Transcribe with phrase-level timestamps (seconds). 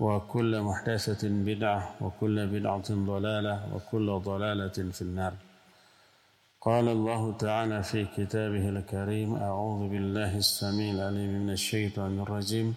[0.00, 5.34] وكل محدثة بدعة وكل بدعة ضلالة وكل ضلالة في النار.
[6.60, 12.74] قال الله تعالى في كتابه الكريم أعوذ بالله السميع العليم من الشيطان الرجيم.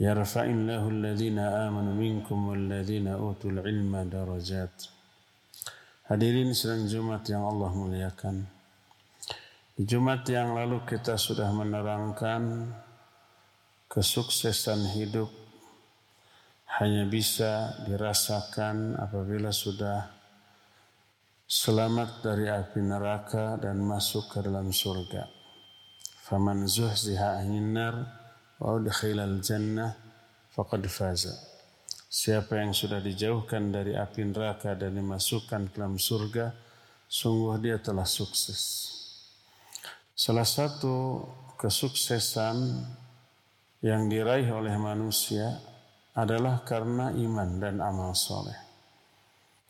[0.00, 4.76] يرفع الله الذين آمنوا منكم والذين أوتوا العلم درجات.
[6.06, 8.46] Hadirin sedang Jumat yang Allah muliakan.
[9.76, 12.72] Di Jumat yang lalu kita sudah menerangkan
[13.92, 15.45] kesuksesan hidup
[16.66, 20.10] hanya bisa dirasakan apabila sudah
[21.46, 25.30] selamat dari api neraka dan masuk ke dalam surga.
[26.26, 27.94] Faman zuhziha nar
[28.58, 29.94] wa udkhilal jannah
[30.50, 31.30] faqad faza.
[32.10, 36.50] Siapa yang sudah dijauhkan dari api neraka dan dimasukkan ke dalam surga,
[37.06, 38.90] sungguh dia telah sukses.
[40.18, 41.22] Salah satu
[41.60, 42.56] kesuksesan
[43.86, 45.75] yang diraih oleh manusia
[46.16, 48.56] adalah karena iman dan amal soleh.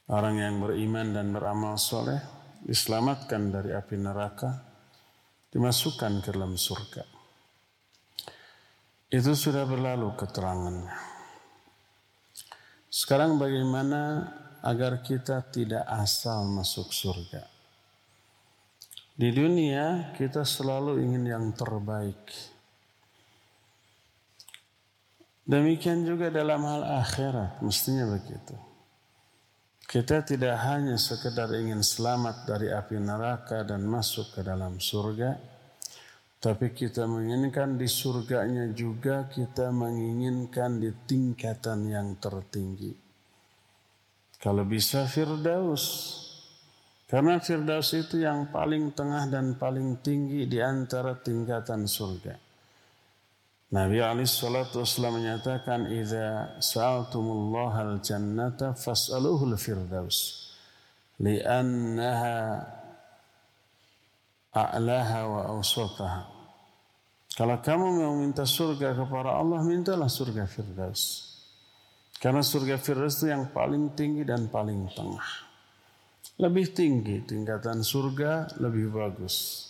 [0.06, 2.22] Orang yang beriman dan beramal soleh
[2.62, 4.62] diselamatkan dari api neraka,
[5.50, 7.02] dimasukkan ke dalam surga.
[9.10, 10.94] Itu sudah berlalu keterangannya.
[12.86, 14.30] Sekarang bagaimana
[14.62, 17.42] agar kita tidak asal masuk surga?
[19.16, 22.54] Di dunia kita selalu ingin yang terbaik
[25.46, 28.58] Demikian juga dalam hal akhirat, mestinya begitu.
[29.86, 35.38] Kita tidak hanya sekedar ingin selamat dari api neraka dan masuk ke dalam surga,
[36.42, 42.90] tapi kita menginginkan di surganya juga kita menginginkan di tingkatan yang tertinggi.
[44.42, 45.84] Kalau bisa Firdaus,
[47.06, 52.45] karena Firdaus itu yang paling tengah dan paling tinggi di antara tingkatan surga.
[53.66, 60.46] Nabi alaihi salatu wasallam menyatakan idza sa'altumullah al-jannata fas'aluhu al-firdaus
[61.18, 62.62] li'annaha
[64.54, 66.22] a'laha wa awsataha.
[67.34, 71.36] Kalau kamu mau minta surga kepada Allah, mintalah surga Firdaus.
[72.16, 75.28] Karena surga Firdaus itu yang paling tinggi dan paling tengah.
[76.40, 79.65] Lebih tinggi tingkatan surga, lebih bagus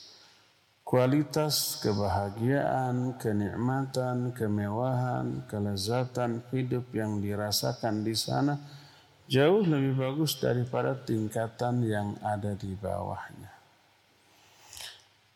[0.87, 8.55] kualitas kebahagiaan, kenikmatan, kemewahan, kelezatan hidup yang dirasakan di sana
[9.27, 13.51] jauh lebih bagus daripada tingkatan yang ada di bawahnya.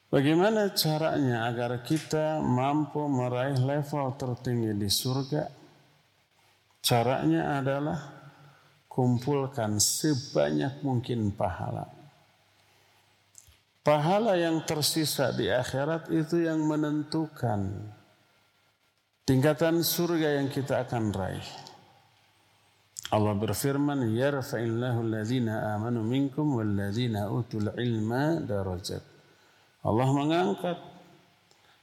[0.07, 5.51] Bagaimana caranya agar kita mampu meraih level tertinggi di surga?
[6.79, 7.99] Caranya adalah
[8.87, 12.00] kumpulkan sebanyak mungkin pahala
[13.91, 17.91] Pahala yang tersisa di akhirat itu yang menentukan
[19.27, 21.43] tingkatan surga yang kita akan raih.
[23.11, 29.03] Allah berfirman, "Yarfa'illahu alladhina amanu minkum walladhina utul ilma darajat."
[29.83, 30.79] Allah mengangkat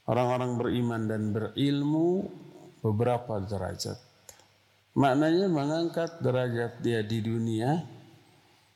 [0.08, 2.24] orang-orang beriman dan berilmu
[2.88, 4.00] beberapa derajat.
[4.96, 7.84] Maknanya mengangkat derajat dia di dunia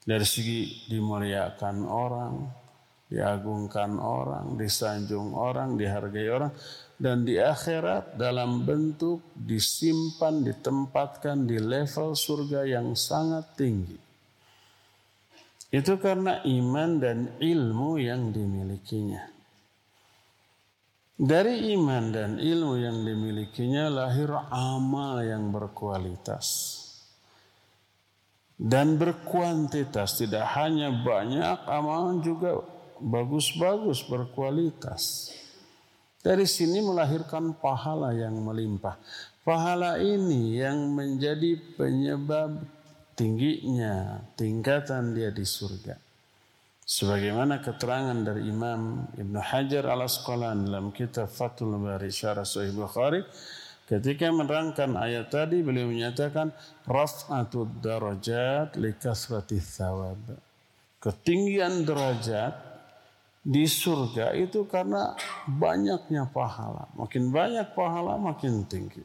[0.03, 2.59] dari segi dimuliakan orang,
[3.11, 6.55] diagungkan orang, disanjung orang, dihargai orang,
[6.95, 13.99] dan di akhirat dalam bentuk disimpan, ditempatkan di level surga yang sangat tinggi.
[15.71, 19.27] Itu karena iman dan ilmu yang dimilikinya.
[21.21, 26.79] Dari iman dan ilmu yang dimilikinya lahir amal yang berkualitas
[28.61, 30.21] dan berkuantitas.
[30.21, 32.61] Tidak hanya banyak, amalan juga
[33.01, 35.33] bagus-bagus, berkualitas.
[36.21, 38.93] Dari sini melahirkan pahala yang melimpah.
[39.41, 42.61] Pahala ini yang menjadi penyebab
[43.17, 45.97] tingginya tingkatan dia di surga.
[46.85, 53.25] Sebagaimana keterangan dari Imam Ibn Hajar al Asqalan dalam kitab Fathul Bari Syarah Sahih Bukhari
[53.89, 56.53] ketika menerangkan ayat tadi beliau menyatakan
[56.85, 60.19] raf'atud darajat li kasrati thawab.
[61.01, 62.70] Ketinggian derajat
[63.41, 65.17] di surga itu karena
[65.49, 66.93] banyaknya pahala.
[66.93, 69.01] Makin banyak pahala makin tinggi.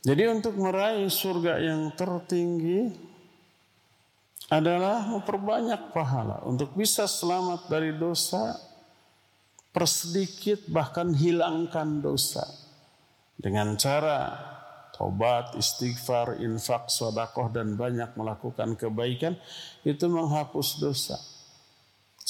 [0.00, 2.90] Jadi untuk meraih surga yang tertinggi
[4.50, 6.42] adalah memperbanyak pahala.
[6.42, 8.58] Untuk bisa selamat dari dosa,
[9.70, 12.42] persedikit bahkan hilangkan dosa.
[13.38, 14.34] Dengan cara
[14.96, 19.38] tobat, istighfar, infak, sodakoh, dan banyak melakukan kebaikan,
[19.86, 21.16] itu menghapus dosa.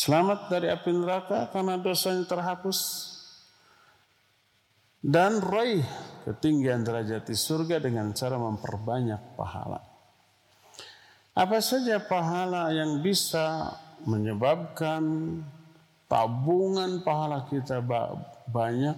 [0.00, 3.12] Selamat dari api neraka karena dosanya terhapus.
[4.96, 5.84] Dan raih
[6.24, 9.76] ketinggian derajat di surga dengan cara memperbanyak pahala.
[11.36, 13.76] Apa saja pahala yang bisa
[14.08, 15.04] menyebabkan
[16.08, 17.84] tabungan pahala kita
[18.48, 18.96] banyak?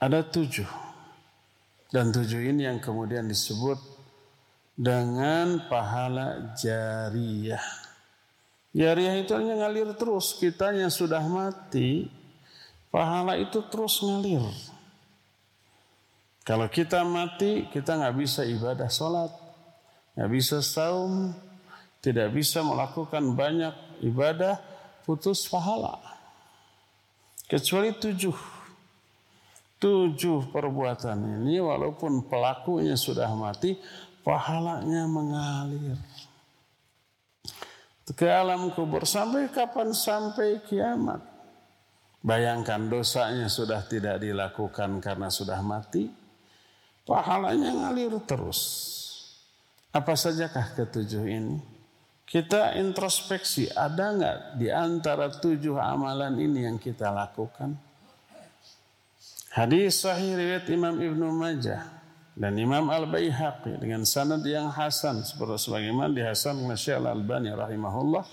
[0.00, 0.68] Ada tujuh.
[1.92, 3.76] Dan tujuh ini yang kemudian disebut
[4.72, 7.83] dengan pahala jariyah.
[8.74, 10.34] Jariah itu hanya ngalir terus.
[10.34, 12.10] Kita yang sudah mati,
[12.90, 14.42] pahala itu terus ngalir.
[16.42, 19.30] Kalau kita mati, kita nggak bisa ibadah sholat,
[20.18, 21.32] nggak bisa saum,
[22.02, 23.72] tidak bisa melakukan banyak
[24.02, 24.58] ibadah,
[25.06, 25.96] putus pahala.
[27.46, 28.36] Kecuali tujuh.
[29.78, 33.76] Tujuh perbuatan ini walaupun pelakunya sudah mati,
[34.26, 36.00] pahalanya mengalir
[38.12, 41.24] ke alam kubur sampai kapan sampai kiamat.
[42.20, 46.08] Bayangkan dosanya sudah tidak dilakukan karena sudah mati,
[47.08, 48.92] pahalanya ngalir terus.
[49.92, 51.56] Apa sajakah ketujuh ini?
[52.24, 57.76] Kita introspeksi, ada nggak di antara tujuh amalan ini yang kita lakukan?
[59.52, 62.03] Hadis sahih riwayat Imam Ibnu Majah
[62.34, 68.24] dan Imam Al-Baihaqi dengan sanad yang hasan seperti sebagaimana dihasan oleh Syekh Al-Albani rahimahullah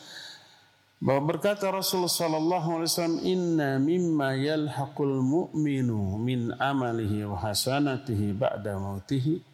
[1.02, 8.78] bahwa berkata Rasulullah sallallahu alaihi wasallam inna mimma yalhaqul mu'minu min amalihi wa hasanatihi ba'da
[8.78, 9.52] mautihi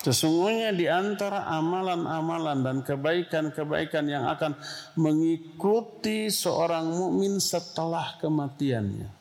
[0.00, 4.56] Sesungguhnya di antara amalan-amalan dan kebaikan-kebaikan yang akan
[4.96, 9.12] mengikuti seorang mukmin setelah kematiannya.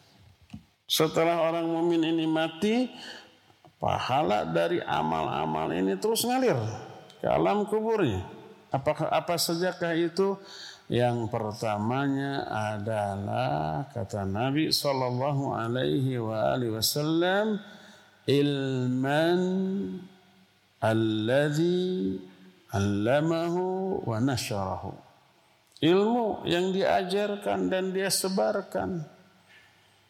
[0.88, 2.88] Setelah orang mukmin ini mati,
[3.80, 6.60] Pahala dari amal-amal ini terus ngalir
[7.24, 8.28] ke alam kuburnya.
[8.76, 10.36] Apakah apa sajakah itu?
[10.90, 17.62] Yang pertamanya adalah kata Nabi Shallallahu Alaihi Wasallam
[18.26, 19.42] ilman
[20.82, 22.18] alladhi
[22.74, 24.92] allamahu wa nasharahu.
[25.80, 29.06] Ilmu yang diajarkan dan dia sebarkan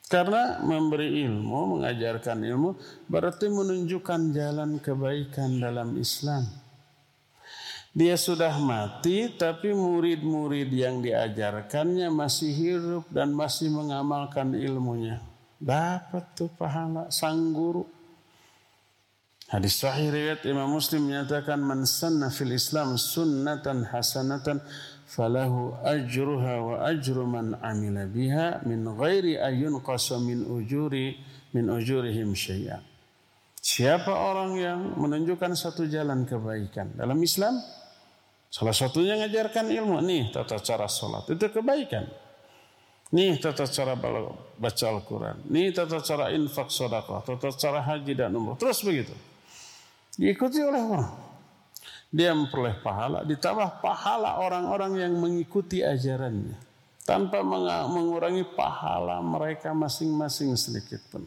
[0.09, 2.73] karena memberi ilmu, mengajarkan ilmu
[3.05, 6.49] berarti menunjukkan jalan kebaikan dalam Islam.
[7.93, 15.21] Dia sudah mati tapi murid-murid yang diajarkannya masih hidup dan masih mengamalkan ilmunya.
[15.61, 17.85] Dapat tuh pahala sang guru.
[19.49, 24.61] Hadis sahih riwayat Imam Muslim menyatakan man sanna fil Islam sunnatan hasanatan
[25.09, 29.41] falahu ajruha wa ajru man amila biha min ghairi
[29.81, 31.17] qasa min ujuri
[31.57, 32.77] min ujurihim syai'a.
[33.59, 37.57] Siapa orang yang menunjukkan satu jalan kebaikan dalam Islam?
[38.49, 39.99] Salah satunya mengajarkan ilmu.
[40.05, 41.27] Nih tata cara sholat.
[41.29, 42.07] Itu kebaikan.
[43.13, 43.93] Nih tata cara
[44.57, 45.43] baca Al-Quran.
[45.51, 47.21] Nih tata cara infak sodakah.
[47.21, 48.57] Tata cara haji dan umrah.
[48.57, 49.13] Terus begitu.
[50.17, 51.28] Diikuti oleh orang
[52.09, 56.69] dia memperoleh pahala ditambah pahala orang-orang yang mengikuti ajarannya
[57.09, 57.41] tanpa
[57.89, 61.25] mengurangi pahala mereka masing-masing sedikit pun.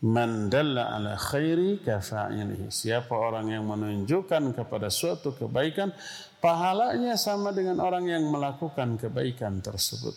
[0.00, 2.72] Man dalla ala khairi kafa'ilihi.
[2.72, 5.92] Siapa orang yang menunjukkan kepada suatu kebaikan,
[6.40, 10.14] pahalanya sama dengan orang yang melakukan kebaikan tersebut.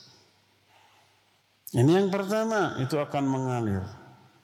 [1.74, 3.83] Ini yang pertama, itu akan mengalir.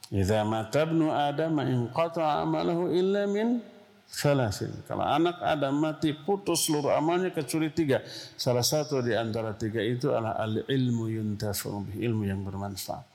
[0.10, 3.62] Idza mata ibnu Adam in qata'a amalahu illa min
[4.10, 4.74] salasin.
[4.90, 8.02] Kalau anak Adam mati putus seluruh amalnya kecuali tiga.
[8.36, 13.06] Salah satu di antara tiga itu adalah al-ilmu yuntafa'u ilmu yang bermanfaat.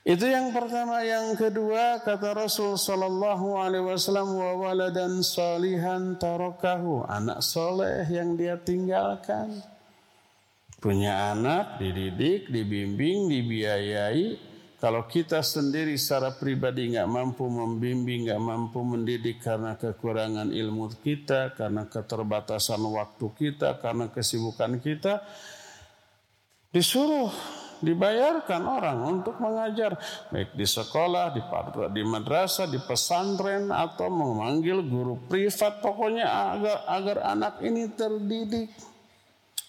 [0.00, 7.44] Itu yang pertama, yang kedua kata Rasul sallallahu alaihi wasallam wa waladan salihan tarakahu, anak
[7.44, 9.60] soleh yang dia tinggalkan.
[10.80, 14.49] Punya anak, dididik, dibimbing, dibiayai,
[14.80, 21.52] kalau kita sendiri secara pribadi nggak mampu membimbing, nggak mampu mendidik karena kekurangan ilmu kita,
[21.52, 25.20] karena keterbatasan waktu kita, karena kesibukan kita,
[26.72, 27.28] disuruh
[27.84, 30.00] dibayarkan orang untuk mengajar
[30.32, 31.44] baik di sekolah, di
[31.92, 36.24] di madrasah, di pesantren atau memanggil guru privat pokoknya
[36.56, 38.72] agar agar anak ini terdidik.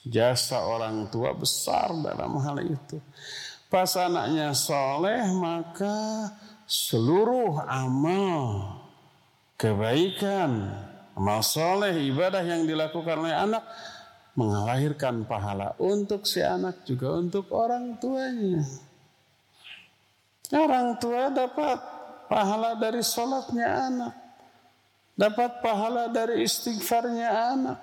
[0.02, 2.98] Jasa orang tua besar dalam hal itu.
[3.72, 6.28] Pas anaknya soleh maka
[6.68, 8.76] seluruh amal
[9.56, 10.76] kebaikan,
[11.16, 13.64] amal soleh, ibadah yang dilakukan oleh anak
[14.36, 18.60] mengalahirkan pahala untuk si anak juga untuk orang tuanya.
[20.52, 21.80] Orang tua dapat
[22.28, 24.14] pahala dari sholatnya anak.
[25.16, 27.80] Dapat pahala dari istighfarnya anak.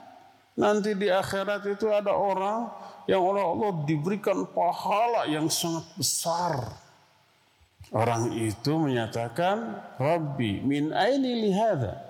[0.59, 2.69] Nanti di akhirat itu ada orang
[3.09, 6.61] yang oleh Allah diberikan pahala yang sangat besar.
[7.89, 12.05] Orang itu menyatakan, Rabbi min aini lihada.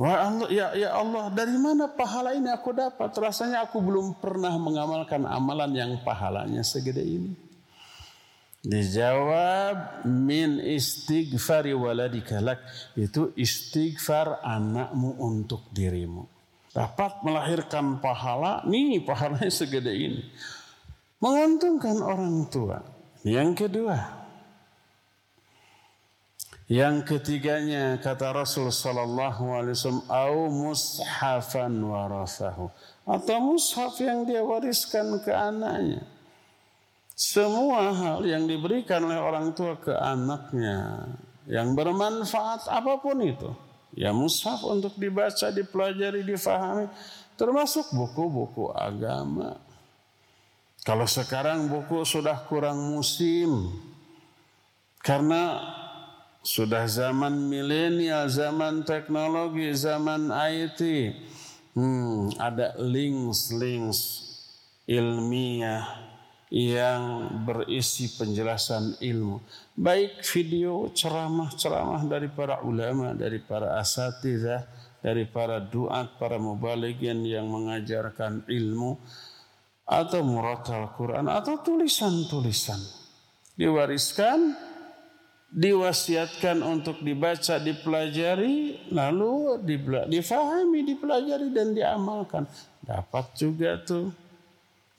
[0.00, 3.12] Wah Allah, ya, ya Allah, dari mana pahala ini aku dapat?
[3.12, 7.36] Rasanya aku belum pernah mengamalkan amalan yang pahalanya segede ini.
[8.64, 12.64] Dijawab min istighfari waladika lak.
[12.96, 16.41] Itu istighfar anakmu untuk dirimu
[16.72, 20.22] dapat melahirkan pahala, nih pahalanya segede ini.
[21.20, 22.82] Menguntungkan orang tua.
[23.22, 24.22] Yang kedua,
[26.72, 32.72] yang ketiganya kata Rasul sallallahu alaihi wasallam au mushafan warasahu
[33.04, 36.02] atau mushaf yang dia wariskan ke anaknya.
[37.12, 41.06] Semua hal yang diberikan oleh orang tua ke anaknya
[41.46, 43.52] yang bermanfaat apa pun itu
[43.92, 46.88] Ya mushaf untuk dibaca, dipelajari, difahami.
[47.36, 49.60] Termasuk buku-buku agama.
[50.82, 53.70] Kalau sekarang buku sudah kurang musim.
[55.02, 55.60] Karena
[56.42, 60.80] sudah zaman milenial, zaman teknologi, zaman IT.
[61.72, 64.28] Hmm, ada links-links
[64.84, 66.11] ilmiah
[66.52, 69.40] yang berisi penjelasan ilmu.
[69.72, 74.68] Baik video ceramah-ceramah dari para ulama, dari para asatidah,
[75.00, 79.00] dari para duat, para mubalikin yang mengajarkan ilmu,
[79.88, 82.84] atau muratal Quran, atau tulisan-tulisan.
[83.56, 84.52] Diwariskan,
[85.48, 89.56] diwasiatkan untuk dibaca, dipelajari, lalu
[90.04, 92.44] difahami, dipelajari, dan diamalkan.
[92.84, 94.12] Dapat juga tuh.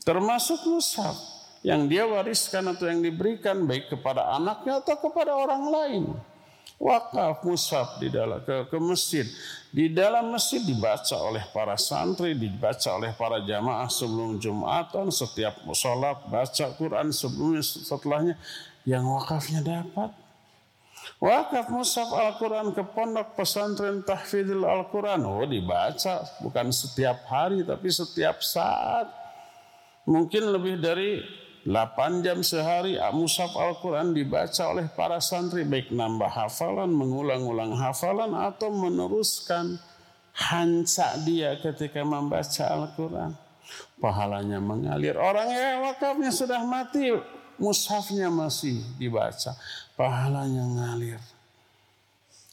[0.02, 1.33] Termasuk mushaf
[1.64, 6.04] yang dia wariskan atau yang diberikan baik kepada anaknya atau kepada orang lain.
[6.84, 9.24] Wakaf musab di dalam ke, ke masjid.
[9.72, 16.28] Di dalam masjid dibaca oleh para santri, dibaca oleh para jamaah sebelum Jumatan, setiap sholat
[16.28, 18.36] baca Quran sebelumnya setelahnya
[18.84, 20.12] yang wakafnya dapat.
[21.24, 25.24] Wakaf musaf Al-Quran ke pondok pesantren tahfidil Al-Quran.
[25.24, 29.08] Oh dibaca bukan setiap hari tapi setiap saat.
[30.04, 31.24] Mungkin lebih dari
[31.64, 38.68] 8 jam sehari musaf Al-Quran dibaca oleh para santri baik nambah hafalan, mengulang-ulang hafalan atau
[38.68, 39.80] meneruskan
[40.36, 43.32] hanca dia ketika membaca Al-Quran.
[43.96, 45.16] Pahalanya mengalir.
[45.16, 47.16] Orang yang wakafnya sudah mati,
[47.56, 49.56] mushafnya masih dibaca.
[49.96, 51.22] Pahalanya ngalir.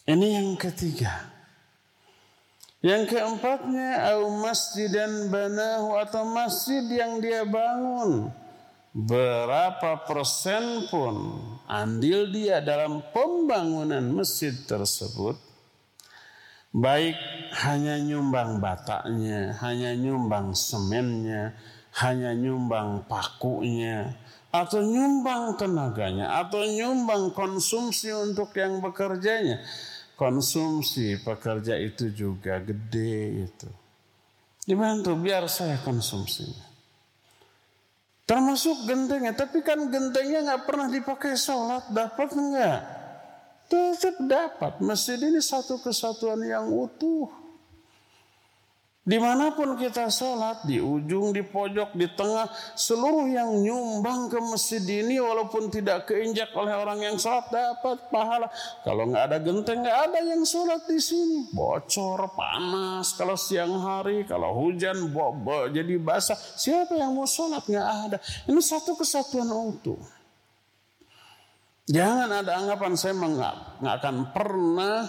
[0.07, 1.35] Ini yang ketiga.
[2.79, 8.31] Yang keempatnya, au masjidan banahu atau masjid yang dia bangun
[8.91, 11.39] berapa persen pun
[11.71, 15.39] andil dia dalam pembangunan masjid tersebut
[16.71, 17.19] baik
[17.67, 21.59] hanya nyumbang bataknya, hanya nyumbang semennya,
[21.99, 24.15] hanya nyumbang pakunya,
[24.55, 29.63] atau nyumbang tenaganya, atau nyumbang konsumsi untuk yang bekerjanya.
[30.15, 33.69] Konsumsi pekerja itu juga gede itu.
[34.63, 36.70] Dibantu biar saya konsumsinya.
[38.31, 39.35] Termasuk gentengnya.
[39.35, 41.91] Tapi kan gentengnya nggak pernah dipakai sholat.
[41.91, 42.81] Dapat nggak?
[43.67, 44.73] Tetap dapat.
[44.79, 47.40] Masjid ini satu kesatuan yang utuh.
[49.01, 52.45] Di mana pun kita sholat, di ujung, di pojok, di tengah,
[52.77, 58.53] seluruh yang nyumbang ke masjid ini walaupun tidak keinjak oleh orang yang sholat dapat pahala.
[58.85, 61.49] Kalau nggak ada genteng, nggak ada yang sholat di sini.
[61.49, 66.37] Bocor, panas, kalau siang hari, kalau hujan, bo bo jadi basah.
[66.37, 67.65] Siapa yang mau sholat?
[67.65, 68.19] Nggak ada.
[68.53, 69.97] Ini satu kesatuan utuh.
[71.91, 75.09] Jangan ada anggapan saya nggak akan pernah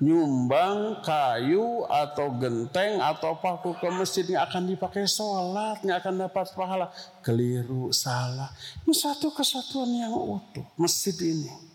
[0.00, 6.48] nyumbang kayu atau genteng atau paku ke masjid yang akan dipakai sholat, yang akan dapat
[6.56, 6.88] pahala.
[7.20, 8.48] Keliru, salah.
[8.88, 10.64] Ini satu kesatuan yang utuh.
[10.80, 11.69] Masjid ini.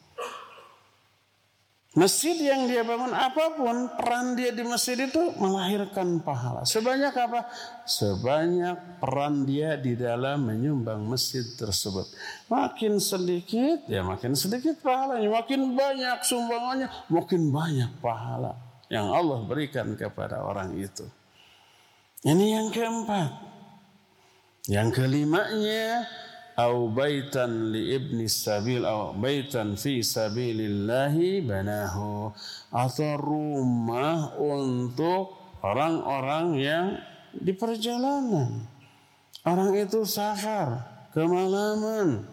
[1.95, 6.67] Masjid yang dia bangun apa pun peran dia di masjid itu melahirkan pahala.
[6.67, 7.47] Sebanyak apa?
[7.87, 12.03] Sebanyak peran dia di dalam menyumbang masjid tersebut.
[12.51, 18.59] Makin sedikit ya makin sedikit pahalanya, makin banyak sumbangannya, makin banyak pahala
[18.91, 21.07] yang Allah berikan kepada orang itu.
[22.27, 23.55] Ini yang keempat.
[24.67, 26.03] Yang kelimanya
[26.55, 32.31] au baitan li ibni sabil au baitan fi sabilillahi banahu.
[32.71, 36.87] Atau rumah untuk orang-orang yang
[37.35, 38.63] di perjalanan.
[39.45, 42.23] Orang itu safar kemalaman.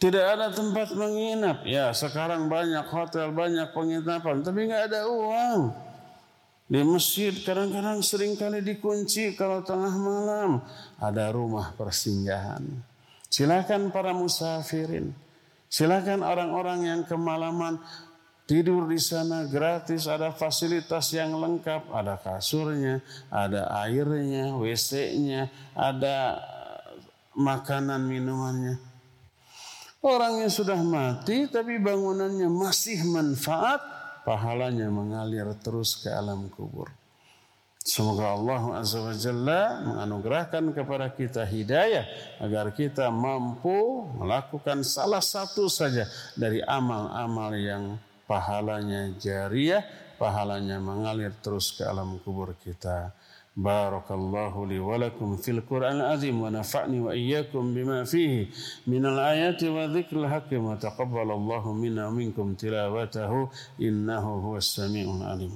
[0.00, 1.64] Tidak ada tempat menginap.
[1.64, 5.60] Ya sekarang banyak hotel banyak penginapan tapi nggak ada uang.
[6.64, 10.64] Di masjid kadang-kadang sering kali dikunci kalau tengah malam.
[10.98, 12.93] Ada rumah persinggahan
[13.34, 15.10] Silakan para musafirin.
[15.66, 17.82] Silakan orang-orang yang kemalaman
[18.46, 23.02] tidur di sana gratis, ada fasilitas yang lengkap, ada kasurnya,
[23.34, 26.38] ada airnya, WC-nya, ada
[27.34, 28.78] makanan minumannya.
[29.98, 33.82] Orang yang sudah mati tapi bangunannya masih manfaat,
[34.22, 36.86] pahalanya mengalir terus ke alam kubur.
[37.84, 42.08] Semoga Allah Azza wa Jalla menganugerahkan kepada kita hidayah
[42.40, 49.84] agar kita mampu melakukan salah satu saja dari amal-amal yang pahalanya jariah,
[50.16, 53.12] pahalanya mengalir terus ke alam kubur kita.
[53.52, 58.48] Barakallahu li wa lakum fil Qur'an azim wa nafa'ni wa iyyakum bima fihi
[58.88, 65.52] minal ayati wa dzikril hakim wa taqabbalallahu minna minkum tilawatahu innahu huwas samiul alim.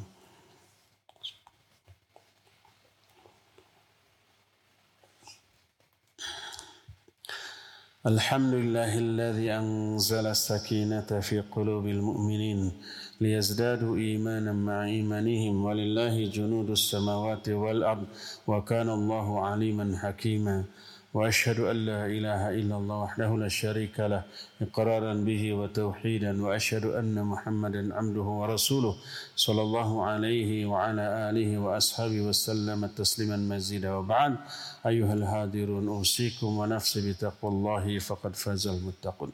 [8.06, 12.72] الحمد لله الذي أنزل السكينة في قلوب المؤمنين
[13.20, 18.06] ليزدادوا إيمانا مع إيمانهم ولله جنود السماوات والأرض
[18.46, 20.64] وكان الله عليما حكيما.
[21.14, 24.22] وأشهد أن لا إله إلا الله وحده لا شريك له
[24.60, 28.94] إقرارا به وتوحيدا وأشهد أن محمدا عبده ورسوله
[29.36, 33.90] صلى الله عليه وعلى آله وأصحابه وسلم تسليما مزيدا.
[33.96, 34.32] وبعد
[34.86, 39.32] أيها الهادرون أوصيكم ونفسي بتقوى الله فقد فاز المتقون.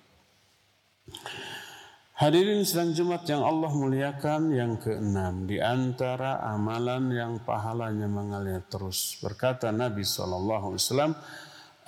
[2.15, 5.51] Hadirin sedang Jumat yang Allah muliakan yang keenam.
[5.51, 9.19] Di antara amalan yang pahalanya mengalir terus.
[9.19, 10.79] Berkata Nabi SAW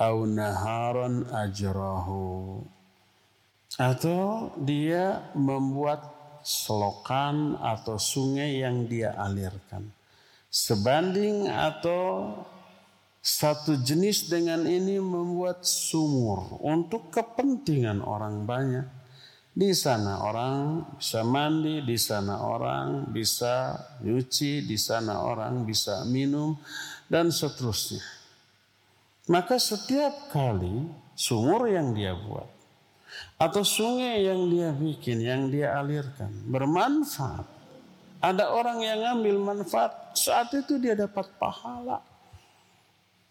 [0.00, 2.64] au naharan ajrahu.
[3.76, 9.90] Atau dia membuat selokan atau sungai yang dia alirkan.
[10.48, 12.32] Sebanding atau
[13.26, 18.86] satu jenis dengan ini membuat sumur untuk kepentingan orang banyak.
[19.56, 26.54] Di sana orang bisa mandi, di sana orang bisa nyuci, di sana orang bisa minum,
[27.10, 28.15] dan seterusnya.
[29.26, 30.86] Maka setiap kali
[31.18, 32.46] sumur yang dia buat
[33.36, 37.46] atau sungai yang dia bikin, yang dia alirkan bermanfaat.
[38.22, 42.00] Ada orang yang ngambil manfaat, saat itu dia dapat pahala.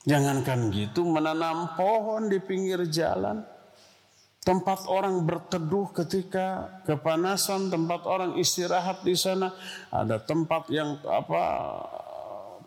[0.06, 3.42] Jangankan gitu menanam pohon di pinggir jalan.
[4.46, 9.50] Tempat orang berteduh ketika kepanasan, tempat orang istirahat di sana.
[9.90, 11.44] Ada tempat yang apa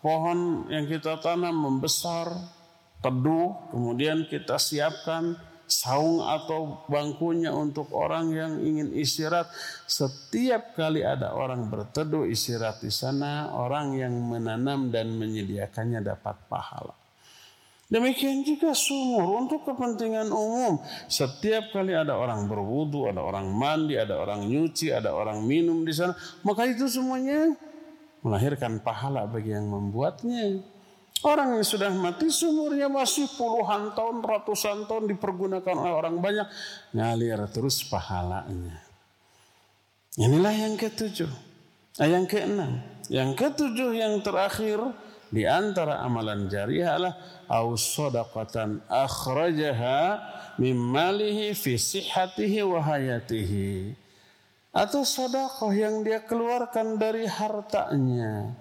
[0.02, 2.34] pohon yang kita tanam membesar,
[2.98, 9.52] teduh, kemudian kita siapkan saung atau bangkunya untuk orang yang ingin istirahat.
[9.84, 16.96] Setiap kali ada orang berteduh istirahat di sana, orang yang menanam dan menyediakannya dapat pahala.
[17.88, 20.76] Demikian juga sumur untuk kepentingan umum.
[21.08, 25.96] Setiap kali ada orang berwudu, ada orang mandi, ada orang nyuci, ada orang minum di
[25.96, 26.12] sana,
[26.44, 27.56] maka itu semuanya
[28.20, 30.60] melahirkan pahala bagi yang membuatnya.
[31.26, 36.46] Orang yang sudah mati sumurnya masih puluhan tahun, ratusan tahun dipergunakan oleh orang banyak.
[36.94, 38.78] Ngalir terus pahalanya.
[40.14, 41.30] Inilah yang ketujuh.
[41.98, 42.78] Nah, yang keenam.
[43.10, 44.78] Yang ketujuh yang terakhir
[45.34, 47.14] di antara amalan jariah adalah
[47.74, 50.00] sadaqatan akhrajaha
[50.60, 53.96] min malihi fi sihhatihi wa hayatihi
[54.72, 58.52] atau sedekah yang dia keluarkan dari hartanya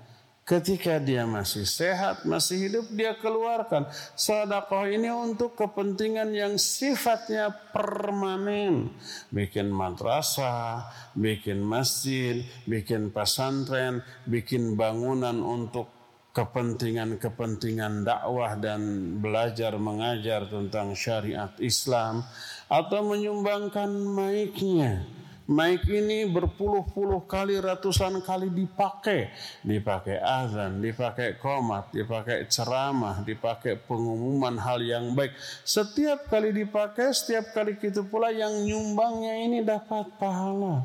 [0.48, 3.84] Ketika dia masih sehat, masih hidup, dia keluarkan.
[4.16, 8.88] Sedekah ini untuk kepentingan yang sifatnya permanen.
[9.28, 10.88] Bikin madrasah,
[11.20, 15.92] bikin masjid, bikin pesantren, bikin bangunan untuk
[16.32, 18.80] kepentingan-kepentingan dakwah dan
[19.20, 22.24] belajar mengajar tentang syariat Islam
[22.72, 25.17] atau menyumbangkan maiknya
[25.48, 29.32] Mic ini berpuluh-puluh kali, ratusan kali dipakai.
[29.64, 35.32] Dipakai azan, dipakai komat, dipakai ceramah, dipakai pengumuman hal yang baik.
[35.64, 40.84] Setiap kali dipakai, setiap kali itu pula yang nyumbangnya ini dapat pahala.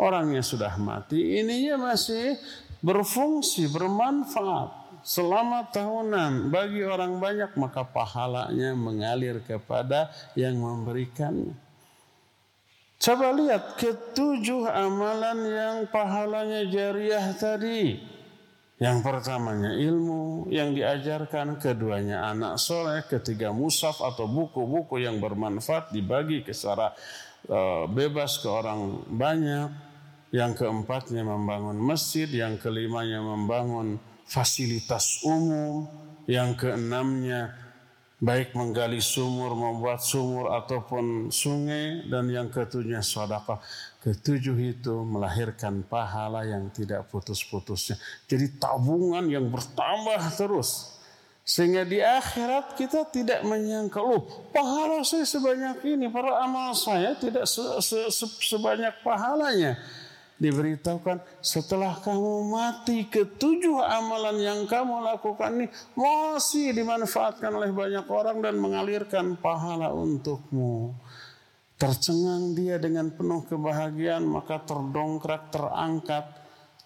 [0.00, 2.40] Orangnya sudah mati, ininya masih
[2.80, 11.69] berfungsi, bermanfaat selama tahunan bagi orang banyak maka pahalanya mengalir kepada yang memberikannya.
[13.00, 17.96] Coba lihat ketujuh amalan yang pahalanya jariah tadi.
[18.76, 26.44] Yang pertamanya ilmu yang diajarkan, keduanya anak soleh, ketiga musaf atau buku-buku yang bermanfaat dibagi
[26.44, 26.92] ke secara
[27.48, 29.68] uh, bebas ke orang banyak.
[30.30, 33.96] Yang keempatnya membangun masjid, yang kelimanya membangun
[34.28, 35.88] fasilitas umum,
[36.28, 37.59] yang keenamnya
[38.20, 43.56] baik menggali sumur, membuat sumur ataupun sungai dan yang ketujuhnya sedekah.
[44.04, 47.96] Ketujuh itu melahirkan pahala yang tidak putus-putusnya.
[48.28, 51.00] Jadi tabungan yang bertambah terus.
[51.40, 54.22] Sehingga di akhirat kita tidak menyangka, loh
[54.54, 59.74] pahala saya sebanyak ini, para amal saya tidak se -se -se sebanyak pahalanya
[60.40, 68.40] diberitahukan setelah kamu mati ketujuh amalan yang kamu lakukan ini masih dimanfaatkan oleh banyak orang
[68.40, 70.96] dan mengalirkan pahala untukmu.
[71.76, 76.24] Tercengang dia dengan penuh kebahagiaan maka terdongkrak terangkat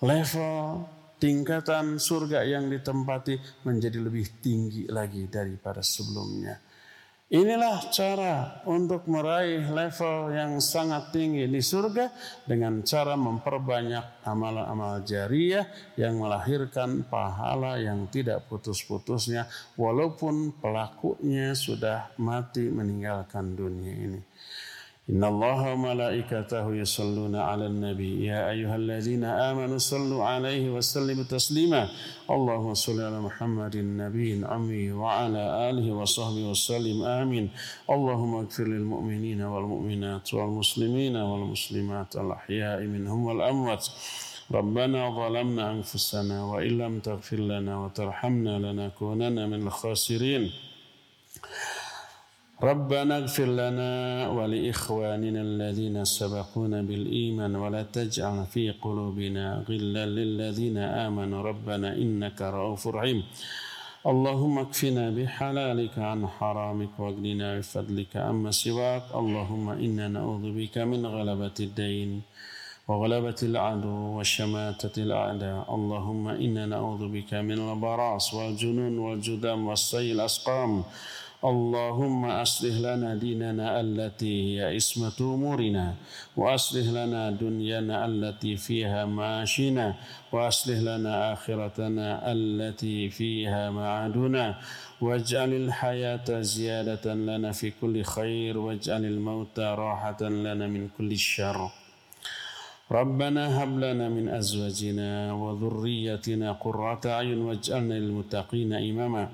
[0.03, 0.87] level
[1.23, 6.74] tingkatan surga yang ditempati menjadi lebih tinggi lagi daripada sebelumnya.
[7.35, 12.15] Inilah cara untuk meraih level yang sangat tinggi di surga
[12.47, 15.67] dengan cara memperbanyak amal-amal jariah
[15.99, 24.21] yang melahirkan pahala yang tidak putus-putusnya walaupun pelakunya sudah mati meninggalkan dunia ini.
[25.11, 28.25] إن الله وملائكته يصلون على النبي.
[28.25, 31.89] يا أيها الذين آمنوا صلوا عليه وسلموا تسليما.
[32.31, 37.03] اللهم صل على محمد النبي الأمي وعلى آله وصحبه وسلم.
[37.05, 37.51] آمين.
[37.91, 43.87] اللهم اغفر للمؤمنين والمؤمنات والمسلمين والمسلمات الأحياء منهم والأموات.
[44.53, 50.51] ربنا ظلمنا أنفسنا وإن لم تغفر لنا وترحمنا لنكونن من الخاسرين.
[52.63, 61.43] ربنا اغفر لنا ولإخواننا الذين سبقونا بالإيمان ولا تجعل في قلوبنا غلا للذين آمنوا.
[61.43, 63.23] ربنا إنك رؤوف رحيم.
[64.07, 69.03] اللهم اكفنا بحلالك عن حرامك واغننا بفضلك أما سواك.
[69.15, 72.23] اللهم إنا نعوذ بك من غلبة الدين
[72.89, 75.75] وغلبة العدو وشماتة الأعداء.
[75.75, 80.85] اللهم إنا نعوذ بك من البراس والجنون والجدام والسيل الأسقام.
[81.45, 85.95] اللهم أصلح لنا ديننا التي هي اسمة أمورنا
[86.37, 89.95] وأصلح لنا دنيانا التي فيها معاشنا
[90.33, 94.59] وأصلح لنا آخرتنا التي فيها معادنا.
[95.01, 101.71] واجعل الحياة زيادة لنا في كل خير واجعل الموت راحة لنا من كل شر.
[102.91, 109.29] ربنا هب لنا من أزواجنا وذريتنا قرة أعين واجعلنا للمتقين إماما.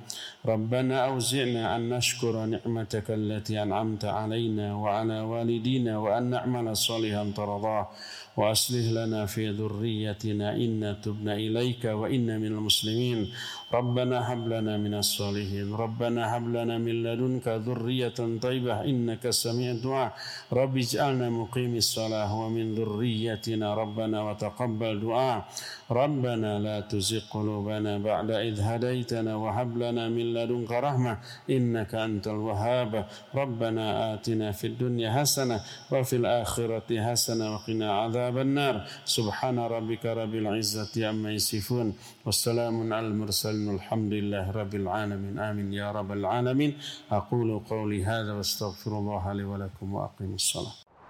[0.47, 7.89] ربنا أوزعنا أن نشكر نعمتك التي أنعمت علينا وعلى والدينا وأن نعمل صالحا ترضاه
[8.37, 13.29] وأصلح لنا في ذريتنا إنا تبنا إليك وإنا من المسلمين.
[13.73, 15.75] ربنا هب لنا من الصالحين.
[15.75, 18.85] ربنا هب لنا من لدنك ذرية طيبة.
[18.85, 20.13] إنك سميع الدعاء.
[20.53, 23.75] رب اجعلنا مقيم الصلاة ومن ذريتنا.
[23.75, 25.49] ربنا وتقبل دعاء.
[25.91, 31.19] ربنا لا تزغ قلوبنا بعد إذ هديتنا وهب لنا من لدنك رحمة
[31.51, 33.07] إنك أنت الوهاب.
[33.35, 35.61] ربنا آتنا في الدنيا حسنة
[35.93, 38.87] وفي الآخرة حسنة وقنا عذاب النار.
[39.05, 41.95] سبحان ربك رب العزة عما يصفون
[42.27, 45.39] والسلام على المرسلين الحمد لله رب العالمين.
[45.39, 46.79] آمين يا رب العالمين.
[47.13, 50.90] أقول قولي هذا واستغفر الله لي ولكم وأقيم الصلاة.